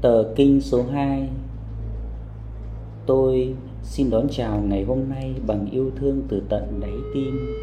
[0.00, 1.28] Tờ kinh số 2
[3.06, 7.54] Tôi xin đón chào ngày hôm nay bằng yêu thương từ tận đáy tim.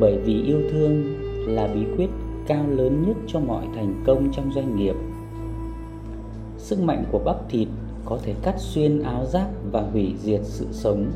[0.00, 1.04] Bởi vì yêu thương
[1.46, 2.06] là bí quyết
[2.46, 4.94] cao lớn nhất cho mọi thành công trong doanh nghiệp.
[6.58, 7.68] Sức mạnh của bắp thịt
[8.04, 11.06] có thể cắt xuyên áo giáp và hủy diệt sự sống,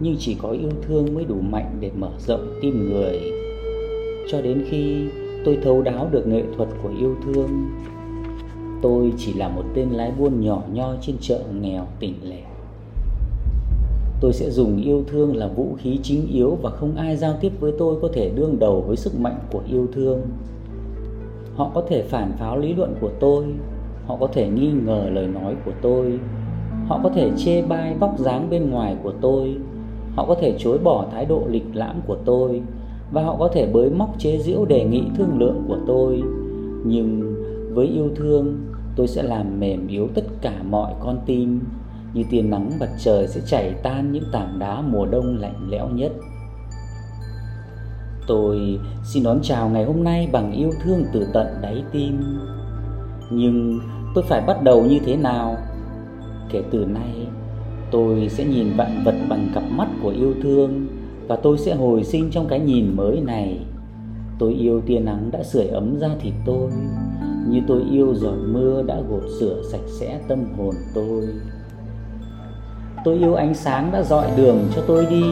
[0.00, 3.20] Nhưng chỉ có yêu thương mới đủ mạnh để mở rộng tim người.
[4.30, 5.08] Cho đến khi
[5.44, 7.50] tôi thấu đáo được nghệ thuật của yêu thương
[8.86, 12.42] Tôi chỉ là một tên lái buôn nhỏ nhoi trên chợ nghèo tỉnh lẻ
[14.20, 17.52] Tôi sẽ dùng yêu thương là vũ khí chính yếu và không ai giao tiếp
[17.60, 20.20] với tôi có thể đương đầu với sức mạnh của yêu thương.
[21.56, 23.44] Họ có thể phản pháo lý luận của tôi,
[24.06, 26.18] họ có thể nghi ngờ lời nói của tôi,
[26.86, 29.56] họ có thể chê bai vóc dáng bên ngoài của tôi,
[30.16, 32.62] họ có thể chối bỏ thái độ lịch lãm của tôi
[33.12, 36.22] và họ có thể bới móc chế giễu đề nghị thương lượng của tôi.
[36.84, 37.36] Nhưng
[37.74, 38.56] với yêu thương,
[38.96, 41.60] tôi sẽ làm mềm yếu tất cả mọi con tim
[42.14, 45.88] như tia nắng mặt trời sẽ chảy tan những tảng đá mùa đông lạnh lẽo
[45.88, 46.12] nhất.
[48.26, 52.38] Tôi xin đón chào ngày hôm nay bằng yêu thương từ tận đáy tim.
[53.30, 53.80] Nhưng
[54.14, 55.56] tôi phải bắt đầu như thế nào?
[56.50, 57.26] Kể từ nay,
[57.90, 60.86] tôi sẽ nhìn vạn vật bằng cặp mắt của yêu thương
[61.28, 63.58] và tôi sẽ hồi sinh trong cái nhìn mới này.
[64.38, 66.70] Tôi yêu tia nắng đã sưởi ấm da thịt tôi,
[67.48, 71.28] như tôi yêu giọt mưa đã gột rửa sạch sẽ tâm hồn tôi.
[73.04, 75.24] Tôi yêu ánh sáng đã dọi đường cho tôi đi.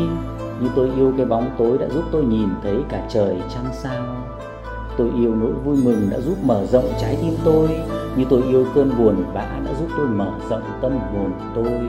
[0.60, 4.04] Như tôi yêu cái bóng tối đã giúp tôi nhìn thấy cả trời trăng sao.
[4.96, 7.68] Tôi yêu nỗi vui mừng đã giúp mở rộng trái tim tôi.
[8.16, 11.80] Như tôi yêu cơn buồn bã đã giúp tôi mở rộng tâm hồn tôi.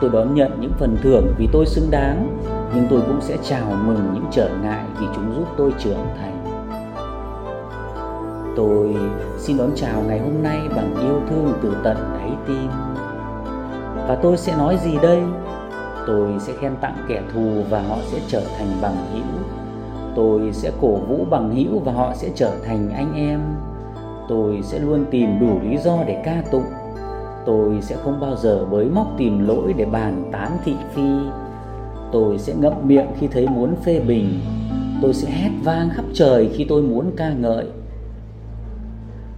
[0.00, 2.38] Tôi đón nhận những phần thưởng vì tôi xứng đáng,
[2.74, 6.29] Nhưng tôi cũng sẽ chào mừng những trở ngại vì chúng giúp tôi trưởng thành.
[8.60, 8.94] Tôi
[9.38, 12.68] xin đón chào ngày hôm nay bằng yêu thương từ tận đáy tim
[14.08, 15.22] và tôi sẽ nói gì đây?
[16.06, 19.42] Tôi sẽ khen tặng kẻ thù và họ sẽ trở thành bằng hữu.
[20.16, 23.40] Tôi sẽ cổ vũ bằng hữu và họ sẽ trở thành anh em.
[24.28, 26.70] Tôi sẽ luôn tìm đủ lý do để ca tụng.
[27.46, 31.10] Tôi sẽ không bao giờ bới móc tìm lỗi để bàn tán thị phi.
[32.12, 34.40] Tôi sẽ ngậm miệng khi thấy muốn phê bình.
[35.02, 37.66] Tôi sẽ hét vang khắp trời khi tôi muốn ca ngợi.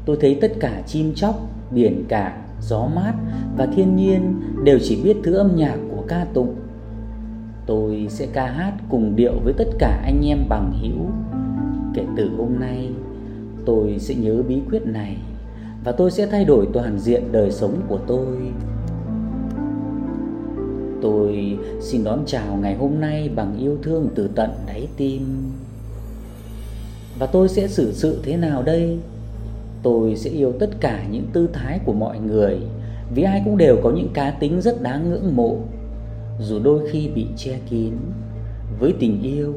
[0.05, 3.15] Tôi thấy tất cả chim chóc, biển cả gió mát
[3.57, 6.55] và thiên nhiên đều chỉ biết thứ âm nhạc của ca tụng.
[7.67, 11.11] Tôi sẽ ca hát cùng điệu với tất cả anh em bằng hữu.
[11.95, 12.91] Kể từ hôm nay,
[13.65, 15.17] tôi sẽ nhớ bí quyết này
[15.85, 18.37] và tôi sẽ thay đổi toàn diện đời sống của tôi.
[21.03, 25.23] Tôi xin đón chào ngày hôm nay bằng yêu thương từ tận đáy tim.
[27.19, 28.99] Và tôi sẽ xử sự thế nào đây?
[29.83, 32.59] Tôi sẽ yêu tất cả những tư thái của mọi người,
[33.15, 35.57] vì ai cũng đều có những cá tính rất đáng ngưỡng mộ.
[36.41, 37.93] Dù đôi khi bị che kín,
[38.81, 39.55] với tình yêu,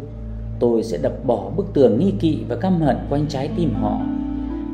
[0.60, 4.02] tôi sẽ đập bỏ bức tường nghi kỵ và căm hận quanh trái tim họ,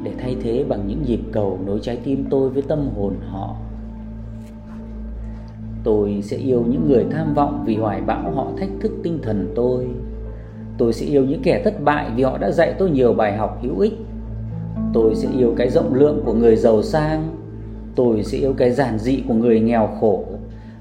[0.03, 3.55] để thay thế bằng những nhịp cầu nối trái tim tôi với tâm hồn họ.
[5.83, 9.51] Tôi sẽ yêu những người tham vọng vì hoài bão họ thách thức tinh thần
[9.55, 9.87] tôi.
[10.77, 13.59] Tôi sẽ yêu những kẻ thất bại vì họ đã dạy tôi nhiều bài học
[13.61, 13.93] hữu ích
[14.93, 17.37] Tôi sẽ yêu cái rộng lượng của người giàu sang.
[17.95, 20.23] Tôi sẽ yêu cái giản dị của người nghèo khổ.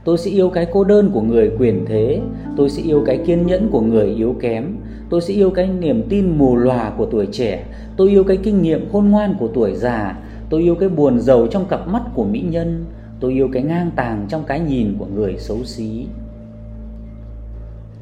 [0.05, 2.21] Tôi sẽ yêu cái cô đơn của người quyền thế.
[2.57, 4.77] Tôi sẽ yêu cái kiên nhẫn của người yếu kém.
[5.11, 7.65] Tôi sẽ yêu cái niềm tin mù lòa của tuổi trẻ.
[7.97, 10.19] Tôi yêu cái kinh nghiệm khôn ngoan của tuổi già.
[10.51, 12.85] Tôi yêu cái buồn giàu trong cặp mắt của mỹ nhân.
[13.21, 16.07] Tôi yêu cái ngang tàng trong cái nhìn của người xấu xí.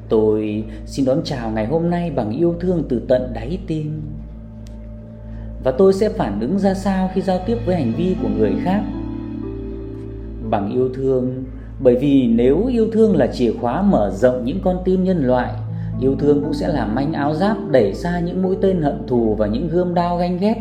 [0.09, 4.01] Tôi xin đón chào ngày hôm nay bằng yêu thương từ tận đáy tim
[5.65, 8.53] và tôi sẽ phản ứng ra sao khi giao tiếp với hành vi của người
[8.65, 8.83] khác?
[10.51, 11.45] Bằng yêu thương,
[11.81, 15.55] bởi vì nếu yêu thương là chìa khóa mở rộng những con tim nhân loại,
[16.01, 19.35] yêu thương cũng sẽ làm manh áo giáp đẩy xa những mũi tên hận thù
[19.35, 20.57] và những gươm đao ganh ghét.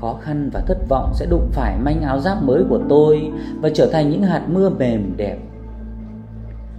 [0.00, 3.68] Khó khăn và thất vọng sẽ đụng phải manh áo giáp mới của tôi và
[3.74, 5.38] trở thành những hạt mưa mềm đẹp.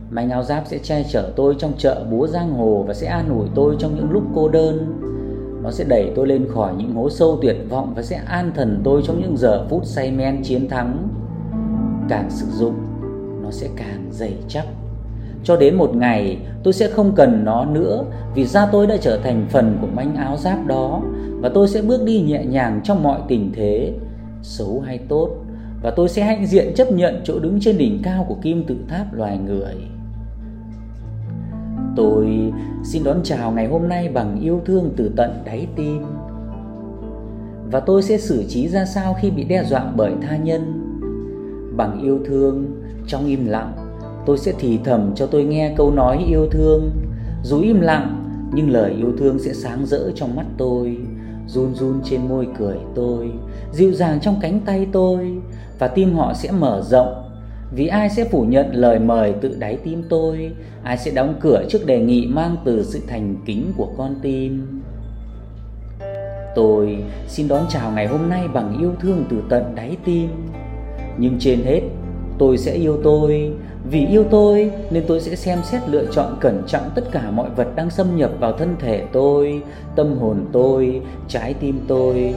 [0.10, 3.30] Manh áo giáp sẽ che chở tôi trong chợ búa giang hồ và sẽ an
[3.30, 5.02] ủi tôi trong những lúc cô đơn
[5.68, 8.81] nó sẽ đẩy tôi lên khỏi những hố sâu tuyệt vọng và sẽ an thần
[8.84, 11.08] tôi trong những giờ phút say men chiến thắng.
[12.10, 12.74] Càng sử dụng,
[13.44, 14.66] nó sẽ càng dày chắc.
[15.44, 18.06] Cho đến một ngày tôi sẽ không cần nó nữa
[18.36, 21.02] vì da tôi đã trở thành phần của manh áo giáp đó
[21.42, 23.94] và tôi sẽ bước đi nhẹ nhàng trong mọi tình thế,
[24.42, 25.30] xấu hay tốt
[25.81, 28.75] và tôi sẽ hãnh diện chấp nhận chỗ đứng trên đỉnh cao của kim tự
[28.88, 29.75] tháp loài người.
[31.98, 32.54] Tôi
[32.84, 36.06] xin đón chào ngày hôm nay bằng yêu thương từ tận đáy tim.
[37.72, 40.62] và tôi sẽ xử trí ra sao khi bị đe dọa bởi tha nhân.
[41.78, 42.66] Bằng yêu thương,
[43.08, 43.74] trong im lặng,
[44.26, 46.92] tôi sẽ thì thầm cho tôi nghe câu nói yêu thương.
[47.44, 48.24] Dù im lặng,
[48.54, 50.98] nhưng lời yêu thương sẽ sáng rỡ trong mắt tôi,
[51.48, 53.32] run run trên môi cười tôi,
[53.72, 55.38] dịu dàng trong cánh tay tôi
[55.80, 57.26] và tim họ sẽ mở rộng
[57.72, 60.52] vì ai sẽ phủ nhận lời mời tự đáy tim tôi?
[60.84, 64.81] Ai sẽ đóng cửa trước đề nghị mang từ sự thành kính của con tim?
[66.56, 66.98] Tôi
[67.28, 70.30] xin đón chào ngày hôm nay bằng yêu thương từ tận đáy tim.
[71.18, 71.81] Nhưng trên hết
[72.38, 73.52] tôi sẽ yêu tôi.
[73.90, 77.50] Vì yêu tôi nên tôi sẽ xem xét lựa chọn cẩn trọng tất cả mọi
[77.50, 79.62] vật đang xâm nhập vào thân thể tôi
[79.96, 82.34] Tâm hồn tôi, trái tim tôi.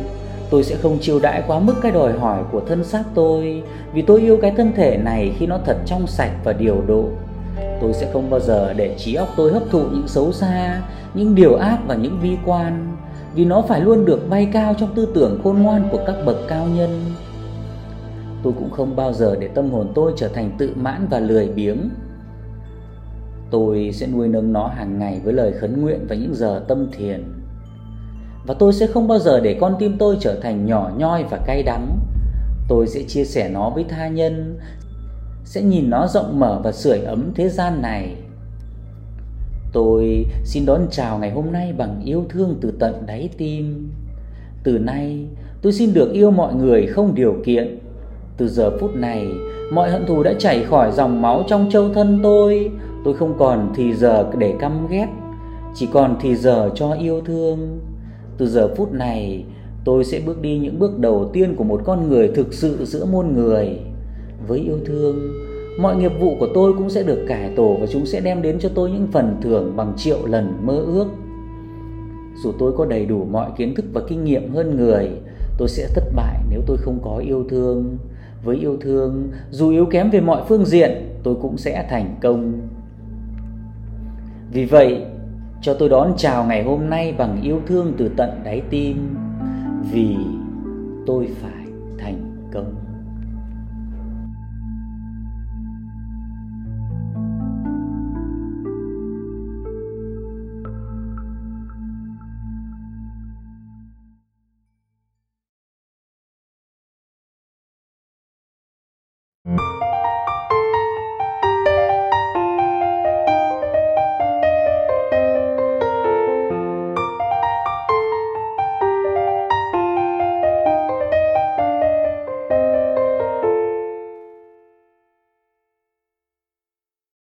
[0.50, 3.62] Tôi sẽ không chiêu đãi quá mức cái đòi hỏi của thân xác tôi,
[3.94, 7.04] Vì tôi yêu cái thân thể này khi nó thật trong sạch và điều độ.
[7.80, 10.82] Tôi sẽ không bao giờ để trí óc tôi hấp thụ những xấu xa,
[11.14, 12.96] Những điều ác và những vi quan,
[13.34, 16.36] Vì nó phải luôn được bay cao trong tư tưởng khôn ngoan của các bậc
[16.48, 17.00] cao nhân.
[18.42, 21.48] Tôi cũng không bao giờ để tâm hồn tôi trở thành tự mãn và lười
[21.48, 21.90] biếng.
[23.50, 26.86] Tôi sẽ nuôi nấng nó hàng ngày với lời khấn nguyện và những giờ tâm
[26.92, 27.24] thiền
[28.46, 31.38] và tôi sẽ không bao giờ để con tim tôi trở thành nhỏ nhoi và
[31.46, 31.98] cay đắng.
[32.68, 34.58] Tôi sẽ chia sẻ nó với tha nhân,
[35.44, 38.16] sẽ nhìn nó rộng mở và sưởi ấm thế gian này.
[39.72, 43.90] Tôi xin đón chào ngày hôm nay bằng yêu thương từ tận đáy tim.
[44.62, 45.26] Từ nay,
[45.62, 47.78] tôi xin được yêu mọi người không điều kiện.
[48.36, 49.26] Từ giờ phút này,
[49.72, 52.70] mọi hận thù đã chảy khỏi dòng máu trong châu thân tôi.
[53.04, 55.06] Tôi không còn thì giờ để căm ghét,
[55.74, 57.80] chỉ còn thì giờ cho yêu thương.
[58.40, 59.44] Từ giờ phút này,
[59.84, 63.04] tôi sẽ bước đi những bước đầu tiên của một con người thực sự giữa
[63.04, 63.78] muôn người.
[64.46, 65.32] Với yêu thương,
[65.78, 68.58] mọi nghiệp vụ của tôi cũng sẽ được cải tổ và chúng sẽ đem đến
[68.58, 71.06] cho tôi những phần thưởng bằng triệu lần mơ ước.
[72.42, 75.10] Dù tôi có đầy đủ mọi kiến thức và kinh nghiệm hơn người,
[75.58, 77.98] tôi sẽ thất bại nếu tôi không có yêu thương.
[78.44, 80.90] Với yêu thương, dù yếu kém về mọi phương diện,
[81.22, 82.52] tôi cũng sẽ thành công.
[84.52, 85.04] Vì vậy,
[85.62, 89.16] cho tôi đón chào ngày hôm nay bằng yêu thương từ tận đáy tim.
[89.92, 90.16] Vì
[91.06, 91.66] tôi phải
[91.98, 92.89] thành công.